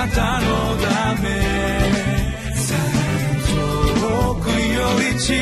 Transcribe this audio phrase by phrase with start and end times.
[0.00, 0.46] なたの
[0.78, 1.28] ため。
[4.00, 5.34] 遠くより近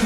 [0.00, 0.05] く。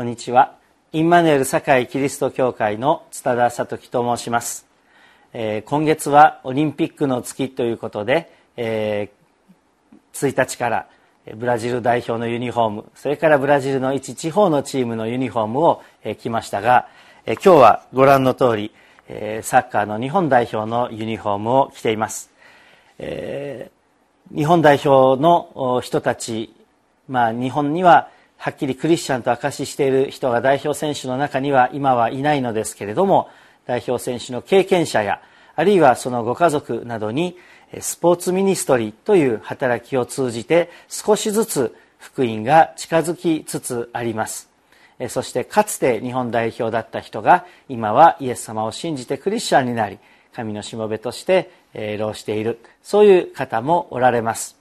[0.00, 0.56] こんにちは。
[0.92, 4.66] インマヌエル堺キリスト教会の津田聡樹と申します、
[5.34, 10.88] えー、今月はオリンピックの月ということで、えー、1日から
[11.36, 16.88] ブラジル代表のユニフォームそれからブラジルの一地方のチームのユニフォームを、えー、着ましたが、
[17.26, 18.72] えー、今日はご覧の通り、
[19.06, 22.30] えー、サッカーの日本代表のユニフォームを着ています、
[22.96, 26.54] えー、日本代表の人たち、
[27.06, 28.08] まあ、日本には
[28.42, 33.28] はっきりクリスチャンと証ししている人が代表選手の中には今はいないのですけれども
[33.66, 35.20] 代表選手の経験者や
[35.56, 37.36] あるいはそのご家族などに
[37.80, 44.48] スポーツミニストリーという働きを通じて少しずつ福音が近づきつつあります。
[45.10, 49.98] そしてかつて日本代表だった人が今はイエス様を信じてクリスチャンになり
[50.32, 51.50] 神のしもべとして
[51.98, 54.56] 労しているそういう方もおられます。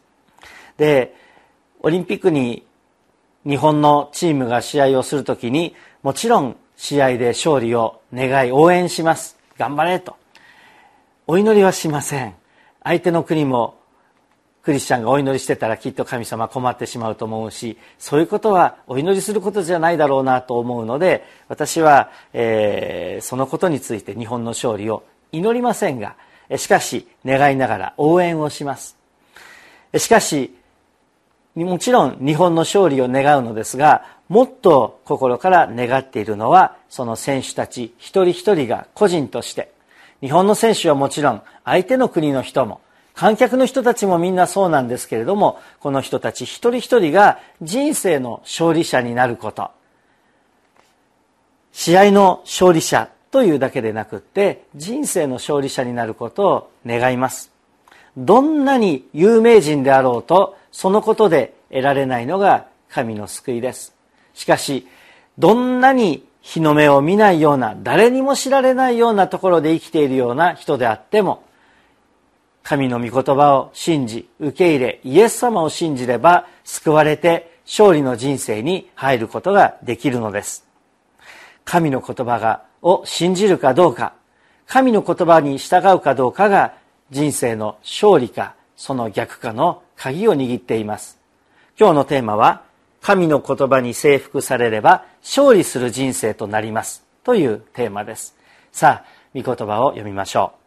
[0.76, 1.16] で
[1.82, 2.68] オリンピックに
[3.46, 9.38] 日本のチームが試合をするときにもちろん試合で勝利を願い応援します。
[9.58, 10.16] 頑張れと。
[11.28, 12.36] お祈りはしません。
[12.84, 13.80] 相手の国も
[14.62, 26.16] クリスチャンがお祈りしてたらきっと神様困ってしまうと思うしそういうことはお祈りすることじゃないだろうなと思うので私は、えー、そのことについて日本の勝利を祈りませんが
[26.58, 28.98] しかし願いながら応援をします。
[29.98, 30.56] しかし
[31.56, 39.72] もちろん日本の勝利を願うのですがもっと心から願っているのはその選手たち一人一人が個人として。
[40.22, 42.82] 日本の選手はもちろん相手の国の人も
[43.14, 49.72] 観客の人たちもみんなそうなんですけれどもこの人たち一人一人が人生の勝利者になること。
[51.72, 57.52] 試合の勝利者というだけでなくって人生の勝利者になることを願います。
[58.18, 63.96] どんなに有名人であろうとそのことで得られないのが神の救いです。
[64.34, 64.88] しかし
[65.38, 71.44] どんなに日の目を見ないような誰にも知られないようなところで生きているような人であっても
[72.64, 80.66] 神の御言葉を信じ受け入れイエス様を信じれば救われて勝利の人生に入ることができるのです。
[81.66, 84.14] 神の言葉がを信じるかどうか
[84.66, 86.74] 神の言葉に従うかどうかが
[87.12, 91.20] 人生の勝利かその逆かの鍵を握っています。
[91.80, 92.64] 今日のテーマは
[93.02, 98.36] 神の言葉に征服されれば勝利する人生となりますというテーマです。
[98.72, 100.60] さあ御言葉を読みましょう。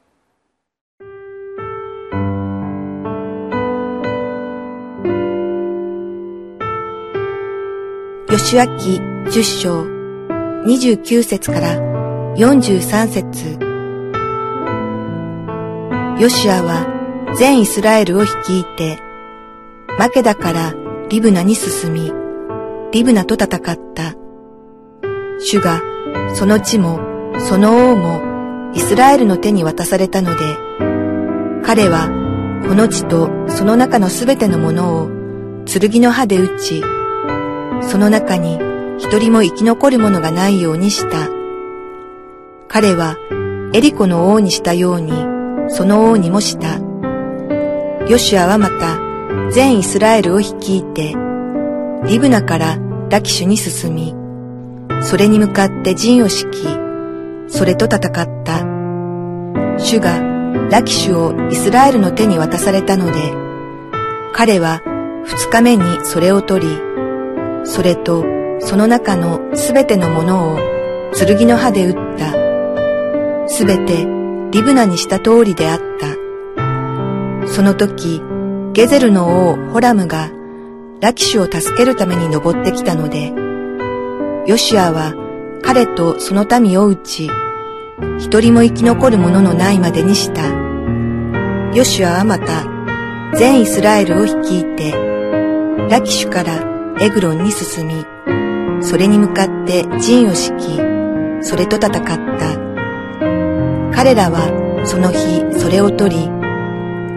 [8.37, 9.01] 吉脇
[9.31, 9.83] 十章
[10.65, 11.77] 29節から
[12.37, 13.72] 43節。
[16.23, 16.87] ヨシアは
[17.37, 19.01] 全イスラエルを率いて、
[19.99, 20.73] マケダから
[21.09, 22.13] リブナに進み、
[22.93, 24.15] リブナと戦った。
[25.41, 25.83] 主が、
[26.37, 27.01] その地も、
[27.41, 30.45] その王も、イスラエルの手に渡されたので、
[31.65, 32.07] 彼は、
[32.69, 35.09] この地とその中のすべてのものを、
[35.67, 36.85] 剣の刃で打ち、
[37.81, 38.61] その中に
[38.99, 41.29] 一人も生き残るものがないようにした。
[42.69, 43.17] 彼は、
[43.75, 45.32] エリコの王にしたように、
[45.73, 46.79] その王にもした。
[48.09, 48.99] ヨシュアはまた
[49.51, 51.15] 全イスラエルを率いて、
[52.07, 52.79] リブナから
[53.09, 54.15] ラキシュに進み、
[55.03, 56.67] それに向かって陣を敷き、
[57.49, 58.65] それと戦った。
[59.79, 60.21] 主が
[60.71, 63.13] ラキシュをイスラエルの手に渡されたので、
[64.35, 64.83] 彼は
[65.25, 66.77] 二日目にそれを取り、
[67.65, 68.25] それと
[68.61, 70.59] その中のすべてのものを
[71.15, 73.49] 剣の刃で打った。
[73.49, 74.22] すべて
[74.53, 77.49] リブナにした通りであった。
[77.49, 78.21] その時、
[78.75, 80.31] ゲゼルの王ホラムが
[81.01, 83.33] ラキシュを助けるために登ってきたので、
[84.47, 85.15] ヨシュアは
[85.63, 87.31] 彼とその民を撃ち、
[88.19, 90.47] 一人も生き残るもののないまでにした。
[91.75, 92.67] ヨシュアはまた、
[93.35, 94.93] 全イスラエルを率いて、
[95.89, 98.05] ラキシュからエグロンに進み、
[98.83, 100.77] それに向かって陣を敷き、
[101.41, 102.03] それと戦っ
[102.39, 102.62] た。
[103.95, 106.31] 彼らはその日それを取り、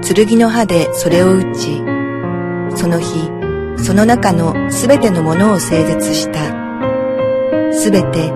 [0.04, 1.78] 剣の刃でそれを打ち、
[2.76, 3.30] その日、
[3.78, 7.74] その中のすべてのものを整絶した。
[7.74, 8.32] すべて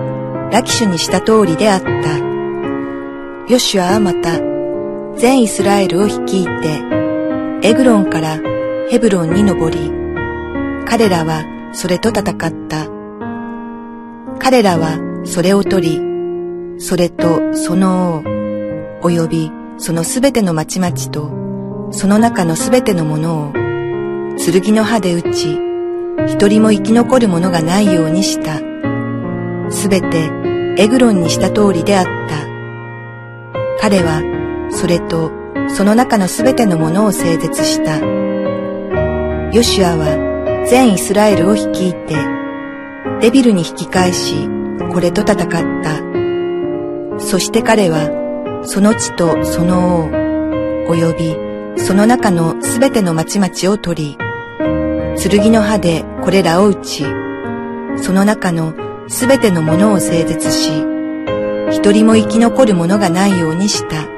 [0.50, 2.18] ラキシュにした通りであった。
[3.46, 4.38] ヨシュアはまた、
[5.16, 6.82] 全イスラエルを率いて、
[7.62, 8.40] エグロンから
[8.88, 9.92] ヘブロンに登り、
[10.86, 12.88] 彼らはそれと戦った。
[14.38, 16.09] 彼らはそれを取り、
[16.82, 18.24] それとその
[19.02, 21.30] 王、及びそのすべての町々と、
[21.92, 23.52] その中のすべてのものを、
[24.38, 25.58] 剣の刃で打ち、
[26.26, 28.62] 一人も生き残るものがないようにした。
[29.70, 30.30] すべて
[30.78, 32.10] エグロンにした通りであった。
[33.78, 34.22] 彼は、
[34.70, 35.32] それと、
[35.68, 37.98] その中のすべてのものを整絶した。
[39.52, 42.16] ヨシュアは、全イスラエルを率いて、
[43.20, 44.48] デビルに引き返し、
[44.94, 46.09] これと戦った。
[47.30, 48.10] そして彼は、
[48.64, 50.10] その地とその王、
[50.92, 54.18] 及びその中のすべての町々を取り、
[55.16, 57.04] 剣の刃でこれらを打ち、
[57.98, 58.74] その中の
[59.06, 60.72] すべてのものを整絶し、
[61.70, 64.08] 一人も生き残るものがないようにした。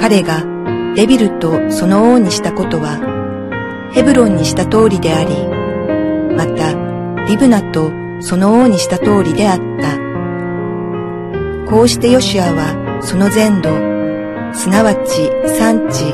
[0.00, 0.44] 彼が
[0.96, 2.98] デビルとその王にしたことは、
[3.92, 5.46] ヘブロンにした通りであり、
[6.34, 6.74] また
[7.26, 10.09] リブナとその王にした通りであった。
[11.70, 13.68] こうしてヨシュアはその全土、
[14.52, 16.04] すなわち産地、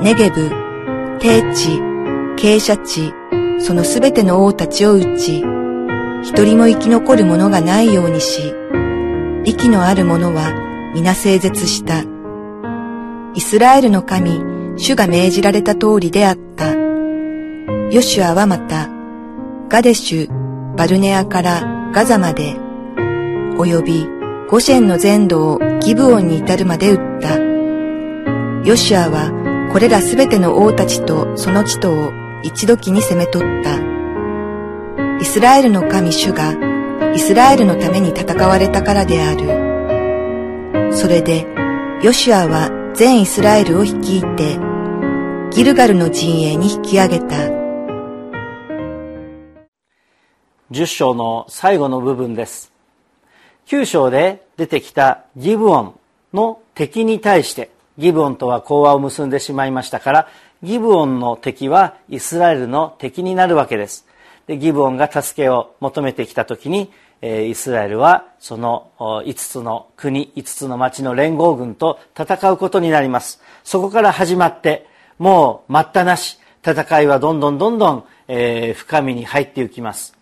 [0.00, 0.48] ネゲブ、
[1.18, 1.70] 低地、
[2.36, 3.12] 傾斜地、
[3.58, 5.42] そのすべての王たちを打ち、
[6.22, 8.54] 一人も生き残るものがないようにし、
[9.44, 10.52] 息のある者は
[10.94, 12.04] 皆整絶した。
[13.34, 14.40] イスラエルの神、
[14.76, 16.72] 主が命じられた通りであった。
[17.90, 18.88] ヨシュアはまた、
[19.68, 22.56] ガデシュ、バルネアからガザまで、
[23.58, 24.15] 及び
[24.48, 27.36] ゴシェンの全土をギブオンに至るまで撃った。
[28.64, 32.12] ヨシュアはこれらすべての王たちとその地とを
[32.44, 33.80] 一時に攻め取った。
[35.20, 36.54] イスラエルの神主が
[37.12, 40.94] イスラエルのために戦われたからである。
[40.94, 41.44] それで、
[42.02, 44.60] ヨシュアは全イスラエルを率いて、
[45.50, 47.34] ギルガルの陣営に引き上げた。
[50.70, 52.75] 十章の最後の部分です。
[53.66, 55.94] 九章で出てきたギブオン
[56.32, 60.28] の敵に対して、ギブオンとは講和を結んでしまいましたから、
[60.62, 64.06] ギブオンの敵はイスラエルの敵になるわけです。
[64.46, 66.92] でギブオンが助けを求めてきた時に、
[67.22, 74.86] えイスラエルはその5つの国5つの町の連合軍と戦うことになりますそこから始まって
[75.18, 80.14] もう待ったなし戦いはどんどんどんどん、えー、深みに入っていきます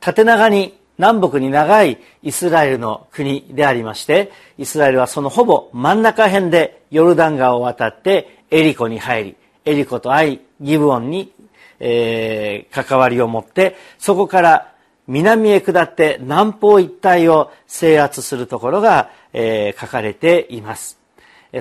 [0.00, 11.32] 縦長に南北に長いイスラエルの国でありましてイスラエルはそのほぼ真ん中辺でヨルダン川を渡ってエリコに入りエリコと会いギブオンに
[11.84, 14.72] えー、関わりを持って、そこから
[15.08, 20.98] 南へ下って南方一帯を制圧するところが、えー、書かれています。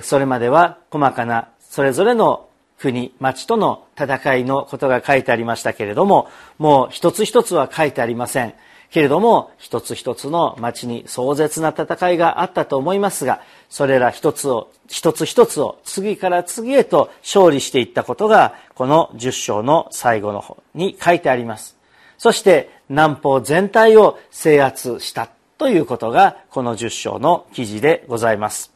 [0.04, 2.48] それまでは細かなそれぞれの
[2.78, 6.30] 国、町との戦いのことが書いてありましたけれども、
[6.60, 8.54] もう一つ一つは書いてありません。
[8.92, 21.78] けれども、一つ一つの町に壮絶な戦いがあったと思いますが、それら一つを、一つ一つを次から次へと勝利していったことが、この十章の最後の方に書いてあります。
[22.18, 28.74] そして南方全体を制圧したということが、この十章の記事でございます。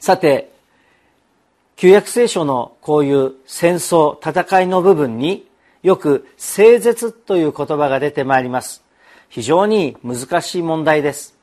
[0.00, 0.52] さて、
[1.76, 5.46] 旧約聖書のこういう戦争、戦いの部分に
[5.86, 8.82] よく聖絶という言葉が出てまいります。
[9.28, 11.38] 非常に難しい問題です。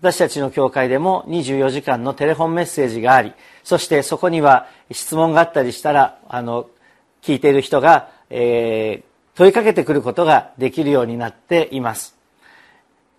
[0.00, 3.32] 私たちの教会でも24時間のテレフォンメッセージがあり、
[3.64, 6.68] そしてそこには質問があったりしたら、あの、
[7.22, 12.18] 聞いている人が、えー、問いかけてくることができるようになっています。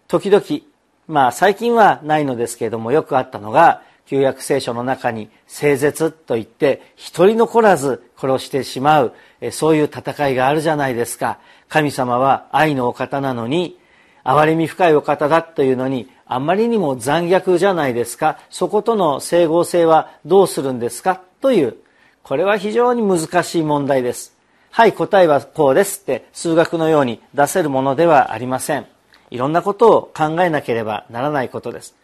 [0.07, 0.45] 時々、
[1.07, 9.13] まあ最近はないのですけれどもよくあったのが、旧約聖書の中に聖絶と言って一人残らず殺してしまう
[9.51, 11.37] そういう戦いがあるじゃないですか。
[11.69, 13.77] 神様は愛のお方なのに
[14.23, 18.39] 憐れみ深いお方だというのにあまりにも残虐じゃないですか。
[18.49, 21.21] そことの整合性はどうするんですか？
[21.41, 21.75] という
[22.23, 24.35] これは非常に難しい問題です。
[24.71, 28.85] はい答えはこうですって数学のように出せるものではありません。
[29.29, 31.95] いろんなことを考えなければならないことです。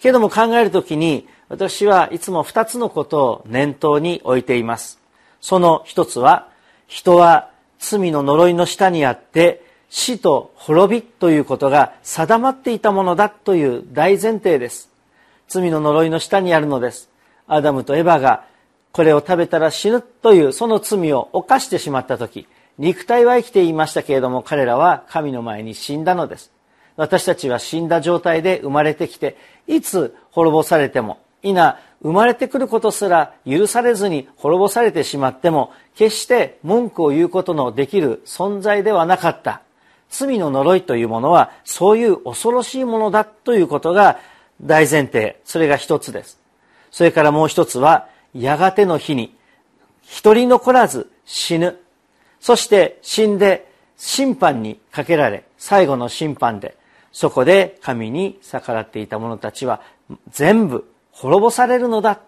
[0.00, 4.98] けれども考えるときに私はいつも二つのことを念頭に置いています。
[5.40, 6.48] その一つは、
[6.86, 14.90] 人は罪の呪いの下にあって、死と滅びということが定まっていたものだという大前提です。
[15.48, 17.10] 罪の呪いの下にあるのです。
[17.48, 18.44] アダムとエバが
[18.92, 22.46] これを食べたら死ぬというその罪を犯してしまった時
[22.78, 26.50] 肉体は生きていましたけれども彼らは神の前に死んだのです
[26.96, 39.62] 私たちは死んだ状態で生まれてきていつ滅ぼされてもいな生まれてくることすら許されずに滅ぼされてしまっても決して文句を言うことのできる存在ではなかった。
[40.08, 44.18] 罪の呪いというものはそういう恐ろしいものだということが
[44.60, 45.40] 大前提。
[45.44, 46.38] それが一つです。
[46.90, 49.36] それからもう一つはやがての日に
[50.02, 51.78] 一人残らず死ぬ。
[52.40, 56.76] そして死んで審判にかけられ最後の審判で
[57.12, 59.80] そこで神に逆らっていた者たちは
[60.30, 62.20] 全部滅ぼされるのだ。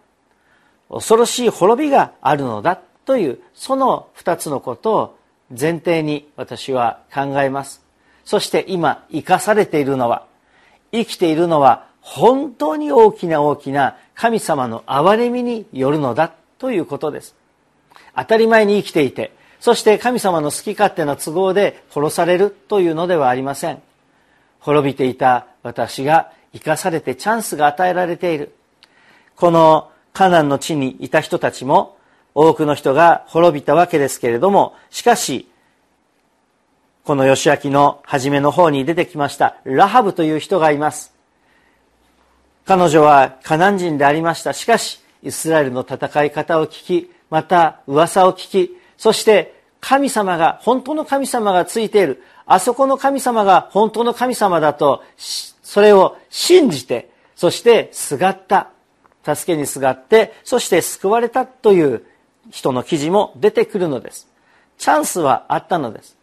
[0.90, 2.80] 恐ろしい滅びがあるのだ。
[3.04, 5.18] というその二つのことを
[5.50, 7.82] 前提に私は考えます。
[8.24, 10.26] そして今生かされているのは
[10.92, 16.32] 生きているのは本当に大きな大きな神様の憐れみによるのだ。
[16.58, 17.34] ということです。
[18.14, 23.82] 当たり前に生きていてそして神様の好き勝手な都合で殺されるというのではありません。
[24.62, 28.54] 滅びていた私が生かされてチャンスが与えられている。
[29.36, 31.96] このカナンの地にいた人たちも
[32.34, 35.48] 多くの人が滅びたわけですけれどもしかし
[37.04, 41.12] この義明の初めの方に出てきましたラハブという人がいます。
[42.64, 44.52] 彼女はカナン人でありました。
[44.52, 52.22] しかしイスラエルの戦い方を聞きまた噂を聞きそして神様が本当の神様がついている。
[52.46, 58.70] あそこの神様が本当の神様だとそれを信じてそしてすがった。
[59.24, 62.04] 助けにすがってそして救われたという
[62.50, 64.28] 人の記事も出てくるのです。
[64.78, 66.16] チャンスはあったのです。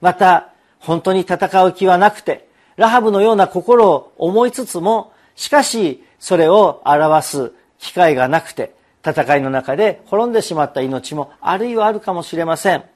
[0.00, 12.93] また本当に戦う気はなくてラハブのような心を思いつつもしかしそれを表す機会がなくて戦いの中で滅んでしまった命もあるいはあるかもしれません。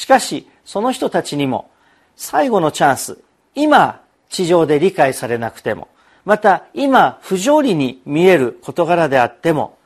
[0.00, 1.70] しかしその人たちにも
[2.16, 3.18] 最後のチャンス
[3.54, 5.88] 今地上で理解されなくても
[6.24, 9.76] また今不条理に見える事柄であっても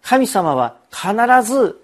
[0.00, 1.12] 神様は必
[1.46, 1.82] ず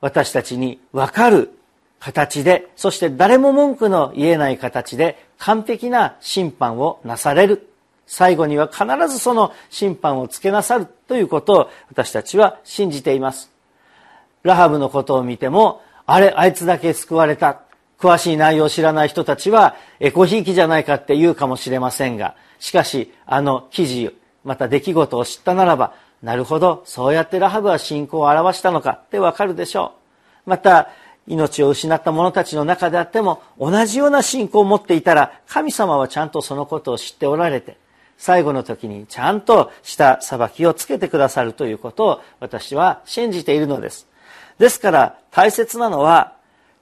[0.00, 1.52] 私たちに分かる
[2.00, 7.68] 形でそして誰も文句の言えない形で完璧な審判をなされる。
[8.10, 13.52] 最後には必ずその審判をつけなさるということを私たちは信じています。
[14.42, 17.60] ラハブのことを見てもあれあいつだけ救われた。
[17.98, 29.94] 詳しい内容を知らない人たちはエコひいきじゃないかって言うかもしれませんがしかしあの記事また出来事を知ったならばなるほどそうやってラハブは信仰を表したのかってわかるでしょ
[30.46, 30.50] う。
[30.50, 30.90] また
[31.26, 37.76] 命を失った者たちの中であっても同じような信仰を持っていたら神様はちゃんとそのことを知っておられて
[38.16, 44.06] 最後の時にちゃんとした裁きをつけてくださるということを私は信じているのです。
[44.58, 46.34] ですから大切なのは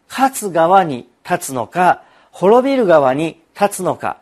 [0.09, 4.18] 勝つ側に立つのか滅びる側に立つのか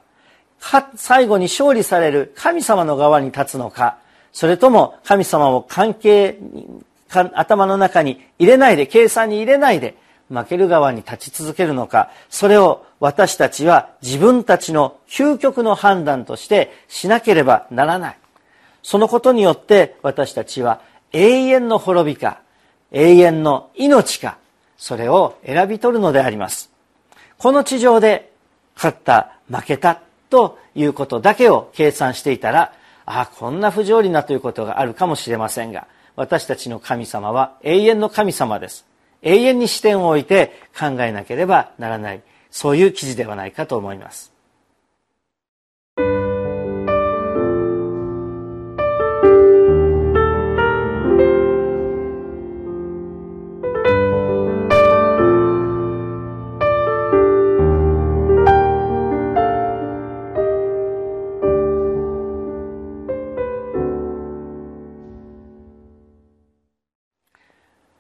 [0.96, 3.98] 最後に勝利される神様の側に立つのか、
[4.32, 6.38] それとも神様を関係
[7.08, 9.96] 頭の中に入れないで、計算に入れないで、
[10.30, 18.18] 負ける側に立ち続けるのか、それを私たちは自分たちの究極の判断としてしなければならない。
[18.82, 20.80] そのことによって私たちは
[21.12, 22.40] 永遠の滅びか、
[22.94, 24.38] 永遠の命か、
[24.78, 26.70] それを選び取るのであります。
[27.36, 28.32] この地上で
[28.74, 30.00] 勝った、負けた
[30.34, 32.72] ということだけを計算していたら
[33.06, 35.86] ああこんな不条理なということがあるかもしれませんが
[36.16, 38.84] 私たちの神様は永遠の神様です
[39.22, 44.32] 永遠に視点を置いて考えなければならないそういう記事ではないかと思います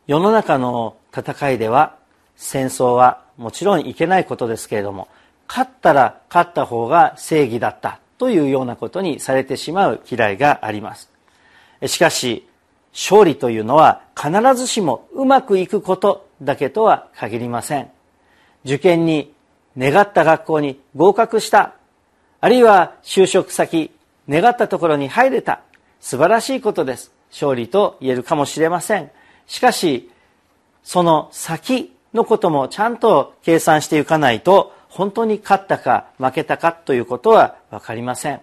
[0.06, 1.96] 世の中の戦いでは
[2.36, 5.08] 戦争はもちろんいけないことですけれども
[5.48, 11.10] 勝ったら勝った方が正義だったというようなことにされてしまう嫌いがあります。
[11.86, 12.46] しかし
[12.92, 17.90] 勝利というのは必ずしもうまくいくことだけとは限りません。
[18.64, 19.32] 受験に
[19.76, 21.74] 願った学校に合格した
[22.40, 23.90] あるいは就職先
[24.28, 25.60] 願ったところに入れた
[26.00, 27.10] 素晴らしいことです。
[27.30, 29.10] 勝利と言えるかもしれません。
[29.46, 30.10] しかし
[30.82, 38.40] その先のこともちゃんと計算していかないと本当に勝ったか負けたかということは分かりません。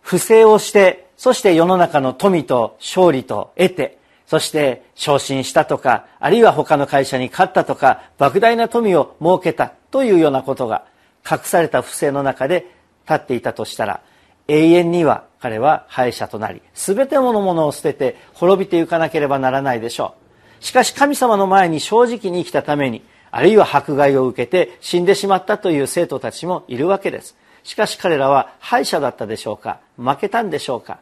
[0.00, 10.86] 不正をしてそして世の中の富と勝利と得てそして昇進したとかあるいは他の会社に勝ったとか莫大な富を設けたというようなことが
[11.30, 12.70] 隠された不正の中で
[13.08, 14.02] 立っていたとしたら
[14.48, 20.14] 永遠には彼は敗者となり全てのものを捨てて滅びていかなければならないでしょ
[20.60, 20.64] う。
[20.64, 27.36] しかし神様の前に正直に生きたためにあるいは迫害を受けて死んでしまったという生徒たちもいるわけです。
[27.62, 29.80] しかし彼らは敗者だったでしょうか？
[29.96, 31.00] 負けたんでしょうか？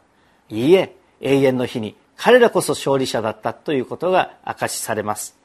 [0.49, 5.37] いいえ永遠の日に彼らこそ勝利者だったということが証しされます。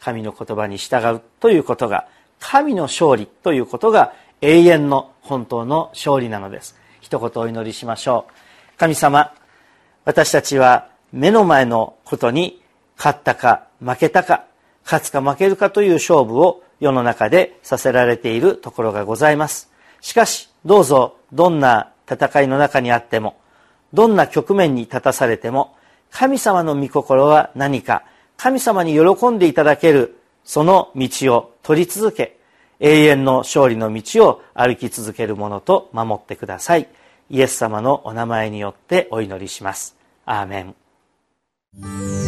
[0.00, 2.06] 神の言葉に従うということが
[2.38, 6.76] 神の勝利ということが永遠の本当の勝利なのです。
[7.06, 8.26] 一言お祈りしましょ
[8.74, 8.78] う。
[8.78, 9.32] 神様
[10.04, 12.60] 私たちは目の前のことに
[12.96, 14.44] 勝ったか負けたか
[14.84, 19.70] 勝つか負けるかという勝負を世の中でさせられているところがございます。
[20.00, 23.36] しかしどうぞどんな戦いの中にあっても
[23.92, 25.76] どんな局面に立たされても
[26.10, 28.02] 神様の御心は何か
[28.36, 32.35] 神様に喜んでいただけるその道を取り続け
[32.80, 36.88] 永遠の勝利の道を歩き続けるものと守ってください。
[37.30, 39.96] イエス様のお名前によってお祈りします。
[40.24, 42.25] アーメン。